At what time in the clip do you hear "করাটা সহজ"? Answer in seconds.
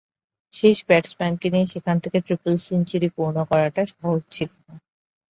3.49-4.21